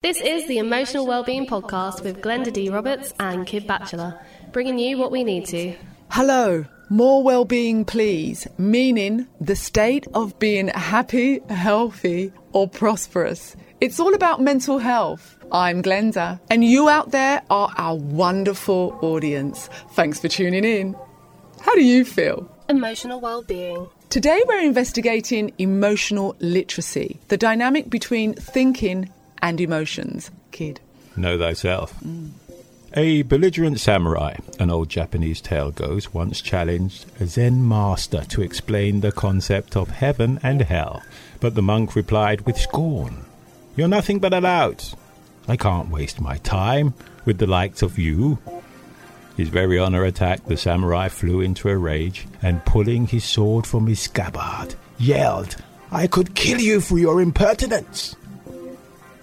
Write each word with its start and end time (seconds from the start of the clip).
This 0.00 0.20
is 0.20 0.46
the 0.46 0.58
Emotional 0.58 1.08
Wellbeing 1.08 1.48
Podcast 1.48 2.04
with 2.04 2.22
Glenda 2.22 2.52
D. 2.52 2.68
Roberts 2.70 3.12
and 3.18 3.44
Kid 3.44 3.66
Batchelor, 3.66 4.16
bringing 4.52 4.78
you 4.78 4.96
what 4.96 5.10
we 5.10 5.24
need 5.24 5.44
to. 5.46 5.74
Hello, 6.12 6.64
more 6.88 7.24
well-being 7.24 7.84
please, 7.84 8.46
meaning 8.58 9.26
the 9.40 9.56
state 9.56 10.06
of 10.14 10.38
being 10.38 10.68
happy, 10.68 11.40
healthy 11.48 12.32
or 12.52 12.68
prosperous. 12.68 13.56
It's 13.80 13.98
all 13.98 14.14
about 14.14 14.40
mental 14.40 14.78
health. 14.78 15.36
I'm 15.50 15.82
Glenda, 15.82 16.38
and 16.48 16.64
you 16.64 16.88
out 16.88 17.10
there 17.10 17.42
are 17.50 17.74
our 17.76 17.96
wonderful 17.96 18.96
audience. 19.02 19.68
Thanks 19.94 20.20
for 20.20 20.28
tuning 20.28 20.64
in. 20.64 20.94
How 21.60 21.74
do 21.74 21.82
you 21.82 22.04
feel? 22.04 22.48
Emotional 22.68 23.18
Wellbeing. 23.18 23.88
Today 24.10 24.40
we're 24.46 24.62
investigating 24.62 25.52
emotional 25.58 26.36
literacy, 26.38 27.18
the 27.26 27.36
dynamic 27.36 27.90
between 27.90 28.34
thinking 28.34 29.12
and 29.42 29.60
emotions. 29.60 30.30
Kid. 30.50 30.80
Know 31.16 31.38
thyself. 31.38 31.94
A 32.94 33.22
belligerent 33.22 33.78
samurai, 33.80 34.36
an 34.58 34.70
old 34.70 34.88
Japanese 34.88 35.40
tale 35.40 35.70
goes, 35.70 36.14
once 36.14 36.40
challenged 36.40 37.04
a 37.20 37.26
Zen 37.26 37.66
master 37.68 38.24
to 38.28 38.42
explain 38.42 39.00
the 39.00 39.12
concept 39.12 39.76
of 39.76 39.90
heaven 39.90 40.40
and 40.42 40.62
hell. 40.62 41.02
But 41.38 41.54
the 41.54 41.62
monk 41.62 41.94
replied 41.94 42.46
with 42.46 42.58
scorn 42.58 43.26
You're 43.76 43.88
nothing 43.88 44.20
but 44.20 44.32
a 44.32 44.40
lout. 44.40 44.94
I 45.46 45.56
can't 45.56 45.90
waste 45.90 46.20
my 46.20 46.38
time 46.38 46.94
with 47.24 47.38
the 47.38 47.46
likes 47.46 47.82
of 47.82 47.98
you. 47.98 48.38
His 49.36 49.50
very 49.50 49.78
honor 49.78 50.04
attacked, 50.04 50.48
the 50.48 50.56
samurai 50.56 51.08
flew 51.08 51.40
into 51.40 51.68
a 51.68 51.76
rage 51.76 52.26
and, 52.42 52.64
pulling 52.64 53.06
his 53.06 53.24
sword 53.24 53.66
from 53.66 53.86
his 53.86 54.00
scabbard, 54.00 54.74
yelled, 54.98 55.56
I 55.92 56.06
could 56.06 56.34
kill 56.34 56.58
you 56.58 56.80
for 56.80 56.98
your 56.98 57.20
impertinence. 57.20 58.16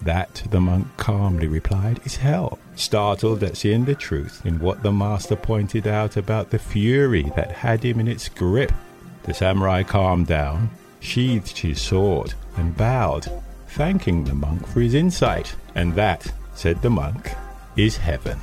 That, 0.06 0.44
the 0.50 0.60
monk 0.60 0.86
calmly 0.96 1.48
replied, 1.48 1.98
is 2.04 2.14
hell, 2.14 2.60
startled 2.76 3.42
at 3.42 3.56
seeing 3.56 3.86
the 3.86 3.96
truth 3.96 4.46
in 4.46 4.60
what 4.60 4.84
the 4.84 4.92
master 4.92 5.34
pointed 5.34 5.88
out 5.88 6.16
about 6.16 6.50
the 6.50 6.60
fury 6.60 7.32
that 7.34 7.50
had 7.50 7.82
him 7.82 7.98
in 7.98 8.06
its 8.06 8.28
grip. 8.28 8.70
The 9.24 9.34
samurai 9.34 9.82
calmed 9.82 10.28
down, 10.28 10.70
sheathed 11.00 11.58
his 11.58 11.80
sword, 11.82 12.34
and 12.56 12.76
bowed, 12.76 13.26
thanking 13.66 14.22
the 14.22 14.34
monk 14.34 14.64
for 14.68 14.80
his 14.80 14.94
insight. 14.94 15.56
And 15.74 15.92
that, 15.96 16.32
said 16.54 16.82
the 16.82 16.90
monk, 16.90 17.32
is 17.76 17.96
heaven. 17.96 18.38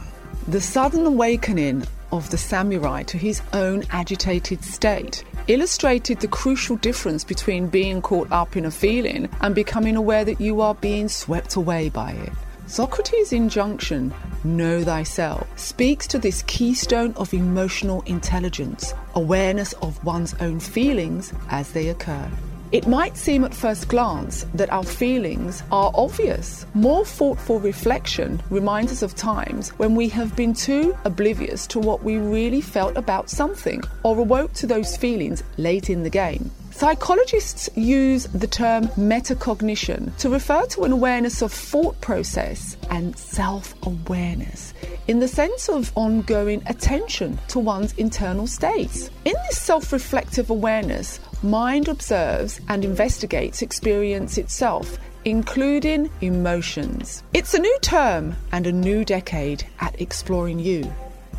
The 0.49 0.59
sudden 0.59 1.05
awakening 1.05 1.83
of 2.13 2.29
the 2.29 2.37
samurai 2.37 3.01
to 3.01 3.17
his 3.17 3.41
own 3.53 3.83
agitated 3.89 4.63
state 4.63 5.23
illustrated 5.47 6.19
the 6.19 6.27
crucial 6.27 6.77
difference 6.77 7.23
between 7.23 7.67
being 7.67 8.01
caught 8.01 8.31
up 8.31 8.55
in 8.55 8.65
a 8.65 8.71
feeling 8.71 9.27
and 9.41 9.55
becoming 9.55 9.95
aware 9.95 10.23
that 10.23 10.39
you 10.39 10.61
are 10.61 10.75
being 10.75 11.09
swept 11.09 11.55
away 11.55 11.89
by 11.89 12.11
it. 12.11 12.31
Socrates' 12.67 13.33
injunction, 13.33 14.13
know 14.43 14.83
thyself, 14.83 15.47
speaks 15.59 16.07
to 16.07 16.19
this 16.19 16.43
keystone 16.43 17.13
of 17.15 17.33
emotional 17.33 18.01
intelligence, 18.03 18.93
awareness 19.15 19.73
of 19.81 20.01
one's 20.05 20.33
own 20.35 20.59
feelings 20.59 21.33
as 21.49 21.71
they 21.71 21.89
occur. 21.89 22.29
It 22.73 22.87
might 22.87 23.17
seem 23.17 23.43
at 23.43 23.53
first 23.53 23.87
glance 23.87 24.47
that 24.55 24.73
our 24.73 24.83
feelings 24.83 25.61
are 25.71 25.91
obvious. 25.93 26.65
More 26.73 27.05
thoughtful 27.05 27.59
reflection 27.59 28.41
reminds 28.49 28.91
us 28.91 29.03
of 29.03 29.13
times 29.13 29.69
when 29.77 29.93
we 29.93 30.09
have 30.09 30.35
been 30.35 30.55
too 30.55 30.97
oblivious 31.05 31.67
to 31.67 31.79
what 31.79 32.03
we 32.03 32.17
really 32.17 32.61
felt 32.61 32.97
about 32.97 33.29
something 33.29 33.83
or 34.01 34.17
awoke 34.17 34.53
to 34.53 34.65
those 34.65 34.97
feelings 34.97 35.43
late 35.57 35.91
in 35.91 36.01
the 36.01 36.09
game. 36.09 36.49
Psychologists 36.71 37.69
use 37.75 38.23
the 38.33 38.47
term 38.47 38.87
metacognition 38.97 40.17
to 40.17 40.27
refer 40.27 40.65
to 40.65 40.83
an 40.83 40.91
awareness 40.91 41.43
of 41.43 41.53
thought 41.53 42.01
process 42.01 42.75
and 42.89 43.15
self 43.15 43.75
awareness 43.85 44.73
in 45.07 45.19
the 45.19 45.27
sense 45.27 45.69
of 45.69 45.91
ongoing 45.95 46.63
attention 46.65 47.37
to 47.49 47.59
one's 47.59 47.93
internal 47.93 48.47
states. 48.47 49.11
In 49.25 49.35
this 49.47 49.61
self 49.61 49.93
reflective 49.93 50.49
awareness, 50.49 51.19
mind 51.43 51.87
observes 51.87 52.59
and 52.69 52.85
investigates 52.85 53.61
experience 53.61 54.37
itself, 54.37 54.97
including 55.25 56.09
emotions. 56.21 57.23
It's 57.33 57.53
a 57.53 57.59
new 57.59 57.77
term 57.81 58.35
and 58.51 58.65
a 58.65 58.71
new 58.71 59.05
decade 59.05 59.65
at 59.79 59.99
Exploring 60.01 60.59
Youth. 60.59 60.89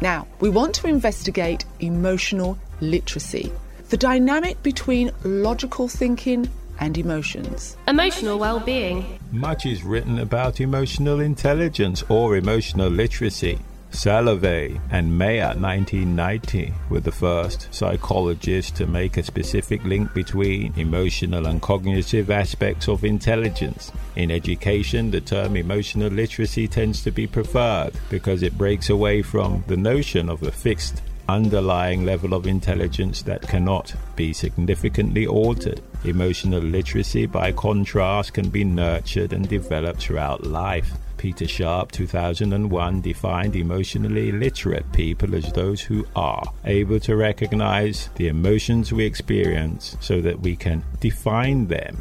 Now, 0.00 0.26
we 0.40 0.48
want 0.48 0.74
to 0.76 0.88
investigate 0.88 1.64
emotional 1.80 2.58
literacy, 2.80 3.52
the 3.88 3.96
dynamic 3.96 4.62
between 4.62 5.10
logical 5.24 5.88
thinking 5.88 6.48
and 6.80 6.98
emotions. 6.98 7.76
Emotional 7.86 8.38
well-being. 8.38 9.18
Much 9.32 9.64
is 9.64 9.84
written 9.84 10.18
about 10.18 10.60
emotional 10.60 11.20
intelligence 11.20 12.02
or 12.08 12.36
emotional 12.36 12.88
literacy. 12.90 13.58
Salovey 13.94 14.80
and 14.90 15.16
Mayer 15.16 15.54
1990 15.54 16.74
were 16.90 16.98
the 16.98 17.12
first 17.12 17.72
psychologists 17.72 18.72
to 18.72 18.88
make 18.88 19.16
a 19.16 19.22
specific 19.22 19.84
link 19.84 20.12
between 20.12 20.74
emotional 20.76 21.46
and 21.46 21.62
cognitive 21.62 22.28
aspects 22.28 22.88
of 22.88 23.04
intelligence. 23.04 23.92
In 24.16 24.32
education, 24.32 25.12
the 25.12 25.20
term 25.20 25.56
emotional 25.56 26.10
literacy 26.10 26.66
tends 26.66 27.04
to 27.04 27.12
be 27.12 27.28
preferred 27.28 27.92
because 28.10 28.42
it 28.42 28.58
breaks 28.58 28.90
away 28.90 29.22
from 29.22 29.62
the 29.68 29.76
notion 29.76 30.28
of 30.28 30.42
a 30.42 30.50
fixed 30.50 31.00
underlying 31.28 32.04
level 32.04 32.34
of 32.34 32.48
intelligence 32.48 33.22
that 33.22 33.42
cannot 33.42 33.94
be 34.16 34.32
significantly 34.32 35.24
altered. 35.24 35.80
Emotional 36.04 36.60
literacy, 36.60 37.26
by 37.26 37.52
contrast, 37.52 38.34
can 38.34 38.50
be 38.50 38.64
nurtured 38.64 39.32
and 39.32 39.48
developed 39.48 40.00
throughout 40.00 40.44
life. 40.44 40.90
Peter 41.16 41.48
Sharp, 41.48 41.92
2001, 41.92 43.00
defined 43.00 43.56
emotionally 43.56 44.32
literate 44.32 44.90
people 44.92 45.34
as 45.34 45.52
those 45.52 45.80
who 45.80 46.06
are 46.14 46.44
able 46.64 47.00
to 47.00 47.16
recognize 47.16 48.08
the 48.16 48.28
emotions 48.28 48.92
we 48.92 49.04
experience 49.04 49.96
so 50.00 50.20
that 50.20 50.40
we 50.40 50.56
can 50.56 50.84
define 51.00 51.66
them. 51.66 51.96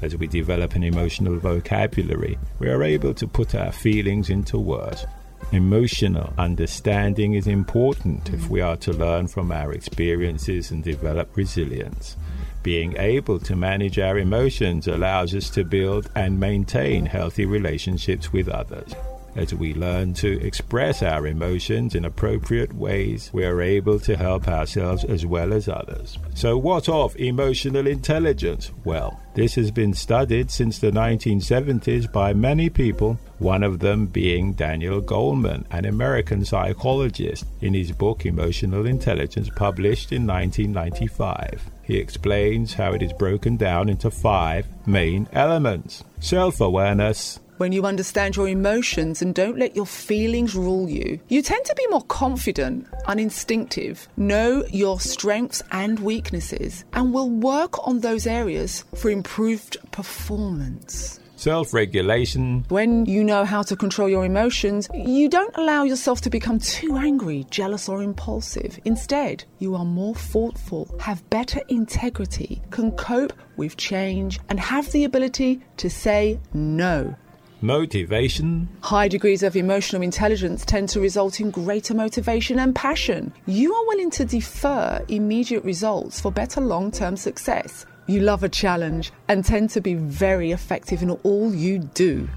As 0.00 0.16
we 0.16 0.26
develop 0.26 0.74
an 0.74 0.82
emotional 0.82 1.38
vocabulary, 1.38 2.38
we 2.58 2.68
are 2.68 2.82
able 2.82 3.14
to 3.14 3.28
put 3.28 3.54
our 3.54 3.72
feelings 3.72 4.30
into 4.30 4.58
words. 4.58 5.06
Emotional 5.52 6.32
understanding 6.38 7.34
is 7.34 7.46
important 7.46 8.30
if 8.30 8.48
we 8.48 8.60
are 8.60 8.76
to 8.76 8.92
learn 8.92 9.28
from 9.28 9.52
our 9.52 9.72
experiences 9.72 10.70
and 10.70 10.82
develop 10.82 11.36
resilience. 11.36 12.16
Being 12.62 12.96
able 12.96 13.40
to 13.40 13.56
manage 13.56 13.98
our 13.98 14.18
emotions 14.18 14.86
allows 14.86 15.34
us 15.34 15.50
to 15.50 15.64
build 15.64 16.08
and 16.14 16.38
maintain 16.38 17.06
healthy 17.06 17.44
relationships 17.44 18.32
with 18.32 18.48
others. 18.48 18.94
As 19.34 19.54
we 19.54 19.72
learn 19.72 20.12
to 20.14 20.40
express 20.44 21.02
our 21.02 21.26
emotions 21.26 21.94
in 21.94 22.04
appropriate 22.04 22.74
ways, 22.74 23.30
we 23.32 23.44
are 23.46 23.62
able 23.62 23.98
to 24.00 24.16
help 24.16 24.46
ourselves 24.46 25.04
as 25.04 25.24
well 25.24 25.54
as 25.54 25.68
others. 25.68 26.18
So, 26.34 26.58
what 26.58 26.88
of 26.88 27.16
emotional 27.16 27.86
intelligence? 27.86 28.70
Well, 28.84 29.18
this 29.34 29.54
has 29.54 29.70
been 29.70 29.94
studied 29.94 30.50
since 30.50 30.78
the 30.78 30.90
1970s 30.90 32.12
by 32.12 32.34
many 32.34 32.68
people, 32.68 33.18
one 33.38 33.62
of 33.62 33.78
them 33.78 34.04
being 34.04 34.52
Daniel 34.52 35.00
Goleman, 35.00 35.64
an 35.70 35.86
American 35.86 36.44
psychologist, 36.44 37.46
in 37.62 37.72
his 37.72 37.90
book 37.90 38.26
Emotional 38.26 38.84
Intelligence, 38.84 39.48
published 39.56 40.12
in 40.12 40.26
1995. 40.26 41.70
He 41.82 41.96
explains 41.96 42.74
how 42.74 42.92
it 42.92 43.02
is 43.02 43.12
broken 43.14 43.56
down 43.56 43.88
into 43.88 44.10
five 44.10 44.66
main 44.86 45.26
elements 45.32 46.04
self 46.20 46.60
awareness, 46.60 47.40
When 47.62 47.70
you 47.70 47.86
understand 47.86 48.34
your 48.34 48.48
emotions 48.48 49.22
and 49.22 49.32
don't 49.36 49.56
let 49.56 49.76
your 49.76 49.86
feelings 49.86 50.56
rule 50.56 50.88
you, 50.90 51.20
you 51.28 51.42
tend 51.42 51.64
to 51.66 51.74
be 51.76 51.86
more 51.90 52.02
confident 52.02 52.88
and 53.06 53.20
instinctive, 53.20 54.08
know 54.16 54.64
your 54.72 54.98
strengths 54.98 55.62
and 55.70 55.96
weaknesses, 56.00 56.84
and 56.92 57.14
will 57.14 57.30
work 57.30 57.86
on 57.86 58.00
those 58.00 58.26
areas 58.26 58.84
for 58.96 59.10
improved 59.12 59.76
performance. 59.92 61.20
self 61.36 61.72
regulation, 61.72 62.64
When 62.68 63.06
you 63.06 63.22
know 63.22 63.44
how 63.44 63.62
to 63.62 63.76
control 63.76 64.08
your 64.08 64.24
emotions, 64.24 64.88
you 64.92 65.28
don't 65.28 65.56
allow 65.56 65.84
yourself 65.84 66.20
to 66.22 66.30
become 66.30 66.58
too 66.58 66.96
angry, 66.96 67.46
jealous, 67.48 67.88
or 67.88 68.02
impulsive. 68.02 68.80
Instead, 68.84 69.44
you 69.60 69.76
are 69.76 69.84
more 69.84 70.16
thoughtful, 70.16 70.92
have 70.98 71.28
better 71.30 71.60
integrity, 71.68 72.60
can 72.70 72.90
cope 72.92 73.32
with 73.56 73.76
change, 73.76 74.40
and 74.48 74.58
have 74.58 74.90
the 74.90 75.04
ability 75.04 75.60
to 75.76 75.88
say 75.88 76.40
no. 76.54 77.14
Motivation, 77.62 78.68
High 78.82 79.08
degrees 79.08 79.42
of 79.42 79.56
emotional 79.56 80.02
intelligence 80.02 80.64
tend 80.64 80.88
to 80.90 81.00
result 81.00 81.40
in 81.40 81.50
greater 81.50 81.94
motivation 81.94 82.58
and 82.58 82.74
passion. 82.74 83.32
You 83.46 83.72
are 83.74 83.86
willing 83.86 84.10
to 84.10 84.24
defer 84.24 85.04
immediate 85.08 85.64
results 85.64 86.20
for 86.20 86.32
better 86.32 86.60
long 86.60 86.90
term 86.90 87.16
success. 87.16 87.86
You 88.06 88.20
love 88.20 88.42
a 88.42 88.48
challenge 88.48 89.12
and 89.28 89.44
tend 89.44 89.70
to 89.70 89.80
be 89.80 89.94
very 89.94 90.50
effective 90.50 91.02
in 91.02 91.10
all 91.10 91.54
you 91.54 91.78
do. 91.78 92.28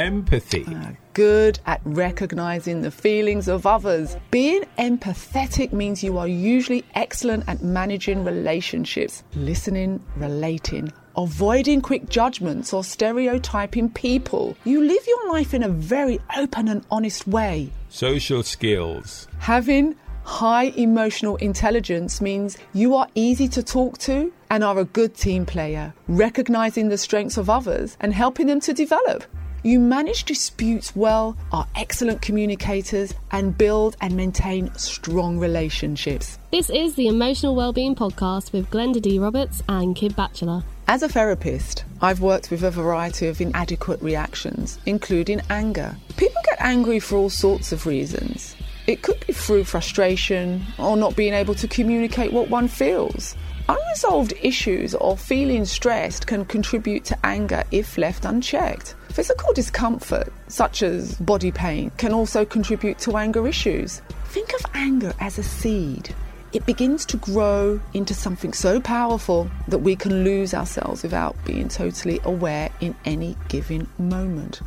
empathy, 0.00 0.64
are 0.74 0.98
good 1.12 1.60
at 1.66 1.80
recognizing 1.84 2.80
the 2.80 2.90
feelings 2.90 3.48
of 3.48 3.66
others. 3.66 4.16
Being 4.30 4.64
empathetic 4.78 5.72
means 5.72 6.02
you 6.02 6.16
are 6.18 6.26
usually 6.26 6.84
excellent 6.94 7.44
at 7.48 7.62
managing 7.62 8.24
relationships, 8.24 9.22
listening, 9.34 10.02
relating, 10.16 10.92
avoiding 11.16 11.80
quick 11.80 12.08
judgments 12.08 12.72
or 12.72 12.84
stereotyping 12.84 13.90
people. 13.90 14.56
You 14.64 14.84
live 14.84 15.06
your 15.06 15.32
life 15.32 15.54
in 15.54 15.62
a 15.62 15.68
very 15.68 16.20
open 16.36 16.68
and 16.68 16.84
honest 16.90 17.26
way. 17.26 17.70
Social 17.88 18.42
skills. 18.42 19.28
Having 19.38 19.96
high 20.24 20.72
emotional 20.76 21.36
intelligence 21.36 22.20
means 22.20 22.56
you 22.72 22.94
are 22.94 23.08
easy 23.14 23.48
to 23.48 23.62
talk 23.62 23.98
to 23.98 24.32
and 24.50 24.62
are 24.62 24.78
a 24.78 24.84
good 24.84 25.14
team 25.14 25.44
player, 25.46 25.92
recognizing 26.08 26.88
the 26.88 26.98
strengths 26.98 27.36
of 27.36 27.50
others 27.50 27.96
and 28.00 28.14
helping 28.14 28.46
them 28.46 28.60
to 28.60 28.72
develop. 28.72 29.24
You 29.62 29.78
manage 29.78 30.24
disputes 30.24 30.96
well, 30.96 31.36
are 31.52 31.66
excellent 31.76 32.22
communicators, 32.22 33.12
and 33.30 33.56
build 33.56 33.94
and 34.00 34.16
maintain 34.16 34.72
strong 34.74 35.38
relationships. 35.38 36.38
This 36.50 36.70
is 36.70 36.94
the 36.94 37.08
Emotional 37.08 37.54
Wellbeing 37.54 37.94
Podcast 37.94 38.52
with 38.52 38.70
Glenda 38.70 39.02
D. 39.02 39.18
Roberts 39.18 39.62
and 39.68 39.94
Kid 39.94 40.16
Batchelor. 40.16 40.62
As 40.90 41.04
a 41.04 41.08
therapist, 41.08 41.84
I've 42.00 42.20
worked 42.20 42.50
with 42.50 42.64
a 42.64 42.70
variety 42.72 43.28
of 43.28 43.40
inadequate 43.40 44.02
reactions, 44.02 44.76
including 44.86 45.40
anger. 45.48 45.96
People 46.16 46.42
get 46.44 46.60
angry 46.60 46.98
for 46.98 47.14
all 47.14 47.30
sorts 47.30 47.70
of 47.70 47.86
reasons. 47.86 48.56
It 48.88 49.00
could 49.00 49.24
be 49.24 49.32
through 49.32 49.62
frustration 49.62 50.64
or 50.80 50.96
not 50.96 51.14
being 51.14 51.32
able 51.32 51.54
to 51.54 51.68
communicate 51.68 52.32
what 52.32 52.50
one 52.50 52.66
feels. 52.66 53.36
Unresolved 53.68 54.32
issues 54.42 54.96
or 54.96 55.16
feeling 55.16 55.64
stressed 55.64 56.26
can 56.26 56.44
contribute 56.44 57.04
to 57.04 57.18
anger 57.24 57.62
if 57.70 57.96
left 57.96 58.24
unchecked. 58.24 58.96
Physical 59.10 59.52
discomfort, 59.52 60.32
such 60.48 60.82
as 60.82 61.14
body 61.20 61.52
pain, 61.52 61.92
can 61.98 62.12
also 62.12 62.44
contribute 62.44 62.98
to 62.98 63.16
anger 63.16 63.46
issues. 63.46 64.02
Think 64.24 64.52
of 64.54 64.66
anger 64.74 65.14
as 65.20 65.38
a 65.38 65.44
seed. 65.44 66.12
It 66.52 66.66
begins 66.66 67.06
to 67.06 67.16
grow 67.16 67.80
into 67.94 68.14
something 68.14 68.52
so 68.52 68.80
powerful 68.80 69.50
that 69.68 69.78
we 69.78 69.96
can 69.96 70.24
lose 70.24 70.52
ourselves 70.52 71.02
without 71.02 71.36
being 71.44 71.68
totally 71.68 72.20
aware 72.24 72.70
in 72.80 72.94
any 73.04 73.36
given 73.48 73.88
moment. 73.98 74.60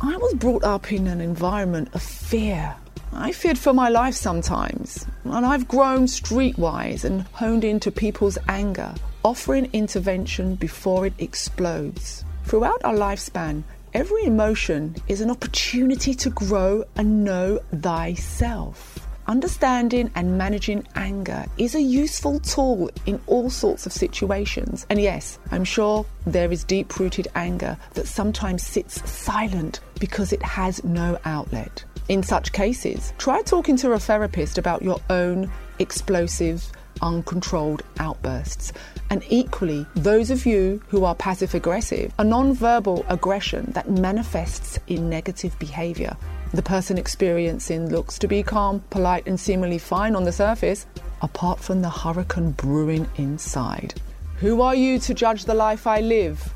I 0.00 0.16
was 0.16 0.34
brought 0.34 0.64
up 0.64 0.92
in 0.92 1.06
an 1.06 1.20
environment 1.20 1.90
of 1.94 2.02
fear 2.02 2.76
I 3.12 3.32
feared 3.32 3.56
for 3.58 3.72
my 3.72 3.88
life 3.88 4.14
sometimes, 4.14 5.06
and 5.24 5.46
I've 5.46 5.68
grown 5.68 6.06
streetwise 6.06 7.04
and 7.04 7.22
honed 7.32 7.64
into 7.64 7.90
people's 7.90 8.36
anger, 8.46 8.94
offering 9.22 9.70
intervention 9.72 10.54
before 10.56 11.06
it 11.06 11.14
explodes. 11.18 12.24
Throughout 12.44 12.84
our 12.84 12.94
lifespan, 12.94 13.62
every 13.94 14.24
emotion 14.24 14.96
is 15.08 15.22
an 15.22 15.30
opportunity 15.30 16.14
to 16.14 16.30
grow 16.30 16.84
and 16.96 17.24
know 17.24 17.60
thyself. 17.74 19.05
Understanding 19.28 20.08
and 20.14 20.38
managing 20.38 20.86
anger 20.94 21.46
is 21.58 21.74
a 21.74 21.80
useful 21.80 22.38
tool 22.38 22.88
in 23.06 23.20
all 23.26 23.50
sorts 23.50 23.84
of 23.84 23.92
situations. 23.92 24.86
And 24.88 25.00
yes, 25.00 25.40
I'm 25.50 25.64
sure 25.64 26.06
there 26.26 26.52
is 26.52 26.62
deep 26.62 26.96
rooted 27.00 27.26
anger 27.34 27.76
that 27.94 28.06
sometimes 28.06 28.62
sits 28.62 29.08
silent 29.10 29.80
because 29.98 30.32
it 30.32 30.42
has 30.42 30.84
no 30.84 31.18
outlet. 31.24 31.84
In 32.08 32.22
such 32.22 32.52
cases, 32.52 33.12
try 33.18 33.42
talking 33.42 33.76
to 33.78 33.92
a 33.92 33.98
therapist 33.98 34.58
about 34.58 34.82
your 34.82 35.00
own 35.10 35.50
explosive, 35.80 36.70
uncontrolled 37.02 37.82
outbursts. 37.98 38.72
And 39.10 39.24
equally, 39.28 39.86
those 39.96 40.30
of 40.30 40.46
you 40.46 40.80
who 40.86 41.04
are 41.04 41.16
passive 41.16 41.52
aggressive, 41.52 42.12
a 42.20 42.24
non-verbal 42.24 43.04
aggression 43.08 43.72
that 43.72 43.90
manifests 43.90 44.78
in 44.86 45.10
negative 45.10 45.58
behavior. 45.58 46.16
The 46.52 46.62
person 46.62 46.96
experiencing 46.96 47.90
looks 47.90 48.18
to 48.18 48.28
be 48.28 48.42
calm, 48.42 48.82
polite, 48.90 49.26
and 49.26 49.38
seemingly 49.38 49.78
fine 49.78 50.14
on 50.14 50.24
the 50.24 50.32
surface, 50.32 50.86
apart 51.20 51.58
from 51.60 51.82
the 51.82 51.90
hurricane 51.90 52.52
brewing 52.52 53.08
inside. 53.16 53.94
Who 54.38 54.62
are 54.62 54.74
you 54.74 54.98
to 55.00 55.14
judge 55.14 55.44
the 55.44 55.54
life 55.54 55.86
I 55.86 56.00
live? 56.00 56.52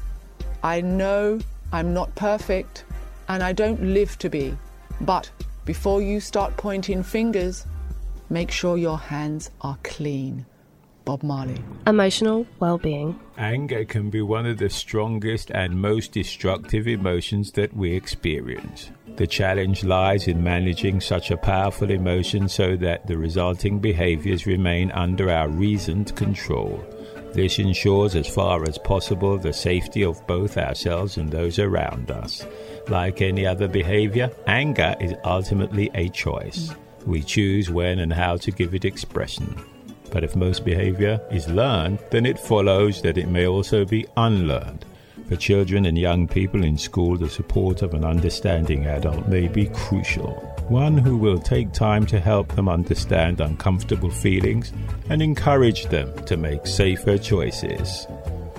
I 0.63 0.81
know 0.81 1.41
I'm 1.73 1.93
not 1.93 2.15
perfect, 2.15 2.85
and 3.29 3.43
I 3.43 3.53
don't 3.53 3.83
live 3.83 4.19
to 4.19 4.29
be. 4.29 4.57
But 5.01 5.31
before 5.65 6.03
you 6.03 6.21
start 6.21 6.57
pointing 6.57 7.03
fingers, 7.03 7.67
make 8.29 8.51
sure 8.51 8.77
your 8.77 8.99
hands 8.99 9.51
are 9.61 9.79
clean. 9.83 10.47
Bob 11.11 11.25
Marley. 11.25 11.61
Emotional 11.89 12.47
well-being. 12.61 13.19
Anger 13.37 13.85
can 13.85 14.11
be 14.11 14.23
one 14.23 14.47
of 14.47 14.59
the 14.59 14.71
strongest 14.71 15.51
and 15.51 15.83
most 15.83 16.13
destructive 16.13 16.87
emotions 16.87 17.51
that 17.51 17.75
we 17.75 17.93
experience. 17.97 18.93
The 19.17 19.27
challenge 19.27 19.83
lies 19.83 20.29
in 20.29 20.45
managing 20.45 21.01
such 21.01 21.33
a 21.33 21.37
powerful 21.37 21.91
emotion 21.91 22.49
so 22.49 22.77
that 22.77 23.09
the 23.09 23.19
resulting 23.19 23.81
behaviors 23.81 24.47
remain 24.47 24.93
under 24.93 25.29
our 25.33 25.49
reasoned 25.49 26.15
control. 26.15 26.81
This 27.35 27.59
ensures, 27.59 28.15
as 28.15 28.29
far 28.29 28.63
as 28.63 28.79
possible, 28.79 29.37
the 29.37 29.53
safety 29.53 30.05
of 30.05 30.25
both 30.29 30.57
ourselves 30.57 31.17
and 31.17 31.29
those 31.29 31.59
around 31.59 32.13
us. 32.13 32.47
Like 32.87 33.21
any 33.21 33.45
other 33.45 33.67
behavior, 33.67 34.31
anger 34.47 34.95
is 35.01 35.15
ultimately 35.25 35.91
a 35.93 36.09
choice. 36.11 36.73
We 37.05 37.25
choose 37.25 37.69
when 37.69 37.99
and 37.99 38.13
how 38.13 38.37
to 38.37 38.53
give 38.53 38.77
it 38.77 38.85
expression. 38.85 39.57
But 40.11 40.25
if 40.25 40.37
most 40.37 40.65
behavior 40.65 41.21
is 41.31 41.49
learned, 41.49 41.99
then 42.11 42.27
it 42.27 42.39
follows 42.39 43.03
that 43.03 43.19
it 43.19 43.29
may 43.29 43.47
also 43.47 43.85
be 43.85 44.07
unlearned. 44.17 44.85
For 45.29 45.37
children 45.37 45.87
and 45.87 45.97
young 45.97 46.27
people 46.27 46.65
in 46.65 46.77
school, 46.77 47.17
the 47.17 47.29
support 47.29 47.83
of 47.83 47.95
an 47.95 48.05
understanding 48.05 48.87
adult 48.87 49.29
may 49.29 49.47
be 49.47 49.67
crucial. 49.67 50.33
One 50.69 50.99
who 50.99 51.17
will 51.17 51.39
take 51.39 51.73
time 51.73 52.07
to 52.07 52.19
help 52.19 52.55
them 52.57 52.69
understand 52.69 53.41
uncomfortable 53.41 54.11
feelings 54.11 54.73
and 55.09 55.23
encourage 55.23 55.87
them 55.87 56.13
to 56.25 56.37
make 56.37 56.67
safer 56.67 57.17
choices. 57.17 58.07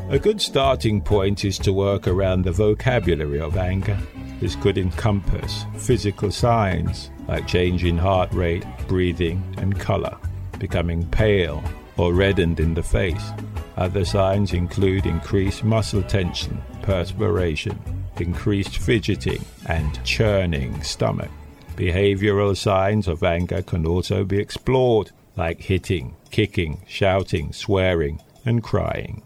A 0.10 0.20
good 0.20 0.42
starting 0.42 1.02
point 1.02 1.44
is 1.44 1.58
to 1.60 1.74
work 1.74 2.08
around 2.08 2.44
the 2.44 2.52
vocabulary 2.52 3.40
of 3.40 3.58
anger 3.58 3.98
this 4.42 4.56
could 4.56 4.80
encompass 4.80 5.66
physical 5.78 6.32
signs 6.32 7.12
like 7.28 7.48
change 7.48 7.84
in 7.86 7.96
heart 7.96 8.34
rate, 8.34 8.66
breathing, 8.88 9.42
and 9.58 9.80
color, 9.80 10.18
becoming 10.62 11.08
pale 11.08 11.64
or 11.98 12.14
reddened 12.14 12.60
in 12.60 12.76
the 12.76 12.84
face. 12.84 13.32
Other 13.78 14.06
signs 14.06 14.54
include 14.54 15.08
increased 15.08 15.64
muscle 15.64 16.04
tension, 16.04 16.62
perspiration, 16.84 17.82
increased 18.18 18.78
fidgeting, 18.78 19.44
and 19.66 20.04
churning 20.06 20.84
stomach. 20.84 21.32
Behavioral 21.76 22.56
signs 22.56 23.08
of 23.08 23.24
anger 23.24 23.64
can 23.64 23.88
also 23.88 24.24
be 24.24 24.38
explored, 24.38 25.10
like 25.36 25.60
hitting, 25.62 26.16
kicking, 26.30 26.84
shouting, 26.88 27.52
swearing, 27.54 28.22
and 28.46 28.62
crying. 28.62 29.24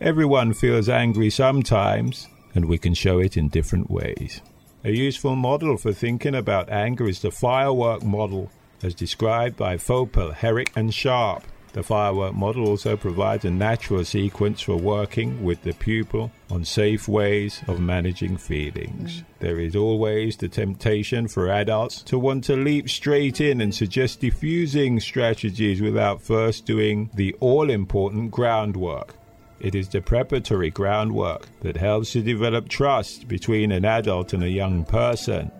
Everyone 0.00 0.52
feels 0.54 0.88
angry 0.88 1.30
sometimes, 1.30 2.28
and 2.54 2.66
we 2.66 2.78
can 2.78 2.94
show 2.94 3.18
it 3.18 3.36
in 3.36 3.48
different 3.48 3.90
ways. 3.90 4.40
A 4.84 4.92
useful 4.92 5.34
model 5.34 5.76
for 5.76 5.92
thinking 5.92 6.36
about 6.36 6.70
anger 6.70 7.08
is 7.08 7.20
the 7.20 7.32
firework 7.32 8.04
model, 8.04 8.50
as 8.82 8.94
described 8.94 9.56
by 9.56 9.76
Faupel, 9.76 10.34
Herrick, 10.34 10.72
and 10.76 10.92
Sharp. 10.92 11.44
The 11.72 11.82
firework 11.84 12.34
model 12.34 12.66
also 12.66 12.96
provides 12.96 13.44
a 13.44 13.50
natural 13.50 14.04
sequence 14.04 14.60
for 14.60 14.76
working 14.76 15.44
with 15.44 15.62
the 15.62 15.72
pupil 15.72 16.32
on 16.50 16.64
safe 16.64 17.06
ways 17.06 17.62
of 17.68 17.78
managing 17.78 18.38
feelings. 18.38 19.20
Mm. 19.20 19.24
There 19.38 19.60
is 19.60 19.76
always 19.76 20.36
the 20.36 20.48
temptation 20.48 21.28
for 21.28 21.48
adults 21.48 22.02
to 22.02 22.18
want 22.18 22.42
to 22.44 22.56
leap 22.56 22.90
straight 22.90 23.40
in 23.40 23.60
and 23.60 23.72
suggest 23.72 24.20
diffusing 24.20 24.98
strategies 24.98 25.80
without 25.80 26.20
first 26.20 26.66
doing 26.66 27.08
the 27.14 27.36
all 27.38 27.70
important 27.70 28.32
groundwork. 28.32 29.14
It 29.60 29.74
is 29.74 29.88
the 29.90 30.00
preparatory 30.00 30.70
groundwork 30.70 31.46
that 31.60 31.76
helps 31.76 32.12
to 32.12 32.22
develop 32.22 32.68
trust 32.68 33.28
between 33.28 33.70
an 33.70 33.84
adult 33.84 34.32
and 34.32 34.42
a 34.42 34.50
young 34.50 34.84
person. 34.84 35.52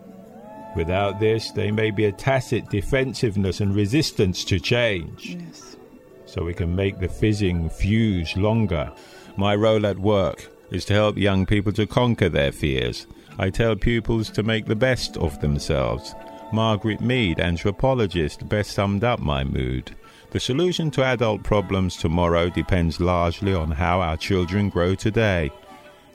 Without 0.77 1.19
this, 1.19 1.50
there 1.50 1.73
may 1.73 1.91
be 1.91 2.05
a 2.05 2.12
tacit 2.12 2.69
defensiveness 2.71 3.61
and 3.61 3.75
resistance 3.75 4.45
to 4.45 4.61
change. 4.61 5.37
Yes. 5.37 5.77
So 6.27 6.45
we 6.45 6.55
can 6.55 6.77
make 6.77 7.00
the 7.00 7.09
fizzing 7.09 7.69
fuse 7.69 8.37
longer. 8.37 8.93
My 9.37 9.55
role 9.57 9.85
at 9.85 9.99
work 9.99 10.49
is 10.71 10.85
to 10.87 10.95
help 10.95 11.17
young 11.17 11.45
people 11.45 11.73
to 11.73 11.87
conquer 11.87 12.29
their 12.29 12.53
fears. 12.53 13.07
I 13.39 13.50
tell 13.50 13.75
pupils 13.75 14.31
to 14.31 14.43
make 14.43 14.67
the 14.67 14.77
best 14.77 15.17
of 15.17 15.41
themselves. 15.41 16.15
Margaret 16.53 17.00
Mead, 17.00 17.41
anthropologist, 17.41 18.49
best 18.49 18.73
summed 18.73 19.03
up 19.03 19.19
my 19.19 19.45
mood. 19.45 19.97
The 20.31 20.41
solution 20.41 20.91
to 20.93 21.05
adult 21.05 21.43
problems 21.43 21.97
tomorrow 21.97 22.49
depends 22.49 23.00
largely 23.00 23.55
on 23.55 23.73
how 23.73 24.00
our 24.00 24.17
children 24.17 24.69
grow 24.69 24.95
today. 24.95 25.50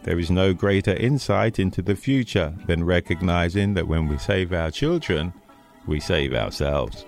There 0.06 0.20
is 0.20 0.30
no 0.30 0.54
greater 0.54 0.94
insight 0.94 1.58
into 1.58 1.82
the 1.82 1.96
future 1.96 2.54
than 2.68 2.84
recognizing 2.84 3.74
that 3.74 3.88
when 3.88 4.08
we 4.08 4.20
save 4.20 4.54
our 4.54 4.70
children, 4.70 5.34
we 5.88 6.00
save 6.00 6.36
ourselves. 6.36 7.08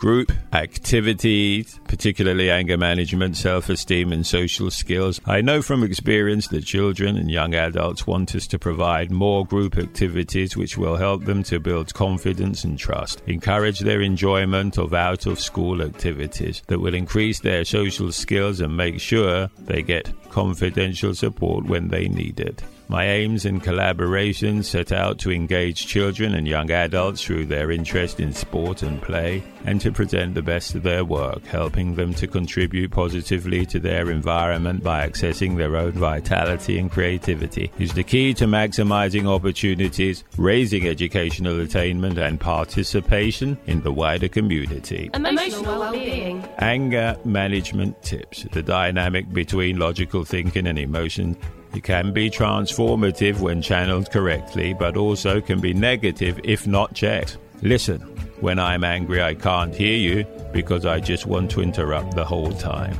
Group 0.00 0.32
activities, 0.54 1.78
particularly 1.84 2.50
anger 2.50 2.78
management, 2.78 3.36
self 3.36 3.68
esteem, 3.68 4.12
and 4.12 4.26
social 4.26 4.70
skills. 4.70 5.20
I 5.26 5.42
know 5.42 5.60
from 5.60 5.84
experience 5.84 6.48
that 6.48 6.64
children 6.64 7.18
and 7.18 7.30
young 7.30 7.54
adults 7.54 8.06
want 8.06 8.34
us 8.34 8.46
to 8.48 8.58
provide 8.58 9.10
more 9.10 9.44
group 9.44 9.76
activities 9.76 10.56
which 10.56 10.78
will 10.78 10.96
help 10.96 11.26
them 11.26 11.42
to 11.44 11.60
build 11.60 11.92
confidence 11.92 12.64
and 12.64 12.78
trust, 12.78 13.22
encourage 13.26 13.80
their 13.80 14.00
enjoyment 14.00 14.78
of 14.78 14.94
out 14.94 15.26
of 15.26 15.38
school 15.38 15.82
activities 15.82 16.62
that 16.68 16.80
will 16.80 16.94
increase 16.94 17.40
their 17.40 17.64
social 17.64 18.10
skills 18.10 18.60
and 18.60 18.74
make 18.74 18.98
sure 18.98 19.50
they 19.58 19.82
get 19.82 20.10
confidential 20.30 21.14
support 21.14 21.66
when 21.66 21.88
they 21.88 22.08
need 22.08 22.40
it. 22.40 22.64
My 22.90 23.04
aims 23.04 23.44
and 23.44 23.62
collaborations 23.62 24.64
set 24.64 24.90
out 24.90 25.20
to 25.20 25.30
engage 25.30 25.86
children 25.86 26.34
and 26.34 26.44
young 26.44 26.72
adults 26.72 27.22
through 27.22 27.46
their 27.46 27.70
interest 27.70 28.18
in 28.18 28.32
sport 28.32 28.82
and 28.82 29.00
play 29.00 29.44
and 29.64 29.80
to 29.82 29.92
present 29.92 30.34
the 30.34 30.42
best 30.42 30.74
of 30.74 30.82
their 30.82 31.04
work, 31.04 31.44
helping 31.44 31.94
them 31.94 32.12
to 32.14 32.26
contribute 32.26 32.90
positively 32.90 33.64
to 33.66 33.78
their 33.78 34.10
environment 34.10 34.82
by 34.82 35.08
accessing 35.08 35.56
their 35.56 35.76
own 35.76 35.92
vitality 35.92 36.80
and 36.80 36.90
creativity 36.90 37.70
is 37.78 37.94
the 37.94 38.02
key 38.02 38.34
to 38.34 38.46
maximizing 38.46 39.24
opportunities, 39.24 40.24
raising 40.36 40.88
educational 40.88 41.60
attainment 41.60 42.18
and 42.18 42.40
participation 42.40 43.56
in 43.66 43.80
the 43.82 43.92
wider 43.92 44.26
community. 44.26 45.10
Emotional 45.14 45.78
well-being. 45.78 46.44
Anger 46.58 47.16
management 47.24 48.02
tips. 48.02 48.42
The 48.50 48.64
dynamic 48.64 49.32
between 49.32 49.78
logical 49.78 50.24
thinking 50.24 50.66
and 50.66 50.76
emotion 50.76 51.36
it 51.74 51.84
can 51.84 52.12
be 52.12 52.30
transformative 52.30 53.40
when 53.40 53.62
channeled 53.62 54.10
correctly, 54.10 54.74
but 54.74 54.96
also 54.96 55.40
can 55.40 55.60
be 55.60 55.72
negative 55.72 56.40
if 56.42 56.66
not 56.66 56.94
checked. 56.94 57.38
Listen, 57.62 58.00
when 58.40 58.58
I'm 58.58 58.82
angry, 58.84 59.22
I 59.22 59.34
can't 59.34 59.74
hear 59.74 59.96
you 59.96 60.24
because 60.52 60.86
I 60.86 61.00
just 61.00 61.26
want 61.26 61.50
to 61.52 61.60
interrupt 61.60 62.14
the 62.14 62.24
whole 62.24 62.52
time. 62.52 62.96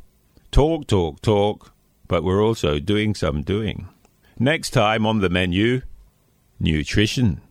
Talk, 0.50 0.86
talk, 0.86 1.20
talk, 1.20 1.74
but 2.08 2.24
we're 2.24 2.42
also 2.42 2.78
doing 2.78 3.14
some 3.14 3.42
doing. 3.42 3.86
Next 4.38 4.70
time 4.70 5.04
on 5.04 5.20
the 5.20 5.28
menu 5.28 5.82
nutrition. 6.58 7.42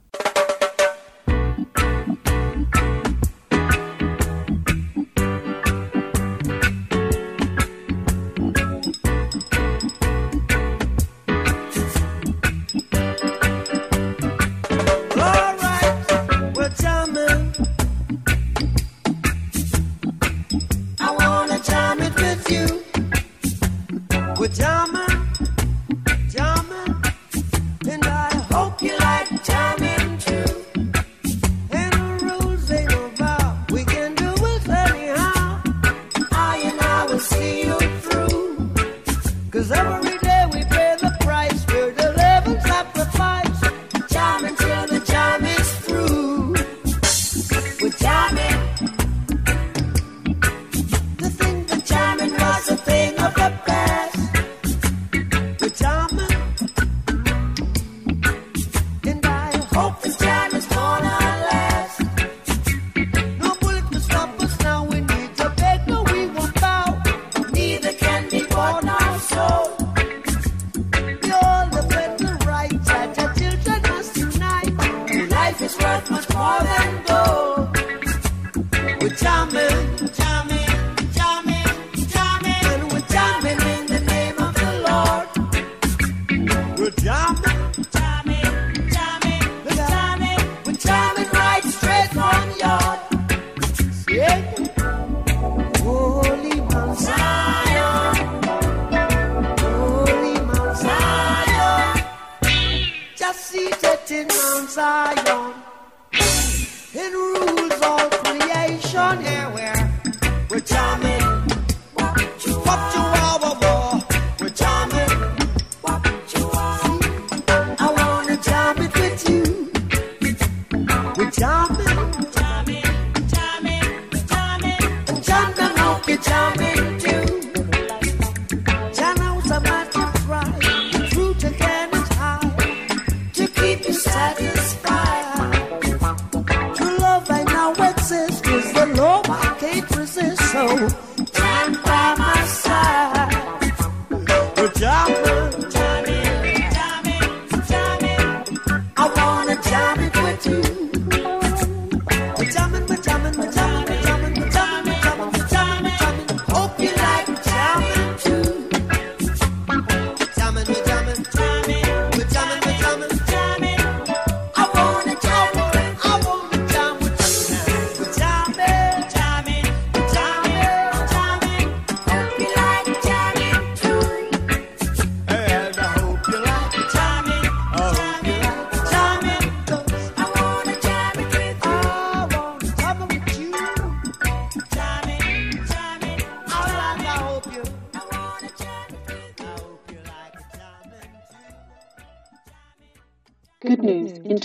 The 138.74 138.86
love 138.88 139.30
I 139.30 139.56
can't 139.60 139.98
resist. 139.98 140.42
So 140.52 140.88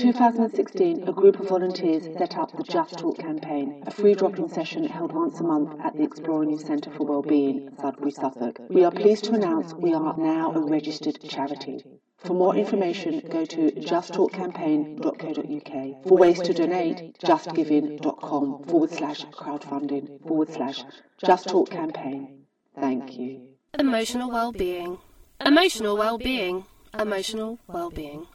2016, 0.07 1.09
a 1.09 1.13
group 1.13 1.41
of 1.41 1.49
volunteers 1.49 2.05
set 2.17 2.39
up 2.39 2.57
the 2.57 2.63
Just 2.63 2.97
Talk 2.97 3.19
campaign, 3.19 3.83
a 3.89 3.91
free 3.91 4.15
drop-in 4.15 4.49
session 4.49 4.85
held 4.85 5.11
once 5.11 5.41
a 5.41 5.43
month 5.43 5.75
at 5.83 5.97
the 5.97 6.05
Exploring 6.05 6.51
Youth 6.51 6.65
Centre 6.65 6.93
for 6.93 7.05
Wellbeing, 7.05 7.71
Sudbury, 7.81 8.13
Suffolk. 8.13 8.61
We 8.69 8.85
are 8.85 8.93
pleased 8.93 9.25
to 9.25 9.33
announce 9.33 9.75
we 9.75 9.95
are 9.95 10.17
now 10.17 10.53
a 10.53 10.61
registered 10.61 11.19
charity. 11.29 11.83
For 12.19 12.35
more 12.35 12.55
information, 12.55 13.21
go 13.29 13.45
to 13.47 13.73
justtalkcampaign.co.uk. 13.73 16.05
For 16.07 16.17
ways 16.17 16.41
to 16.41 16.55
donate, 16.55 17.19
justgiving.com 17.19 18.63
forward 18.63 18.93
slash 18.93 19.25
crowdfunding 19.27 20.25
forward 20.25 20.53
slash 20.53 20.85
Just 21.19 21.49
Talk 21.49 21.71
campaign. 21.71 22.45
Thank 22.79 23.19
you. 23.19 23.41
Emotional 23.77 24.31
well-being. 24.31 24.99
Emotional 25.45 25.97
well-being. 25.97 26.65
Emotional 26.95 27.59
well-being. 27.67 28.29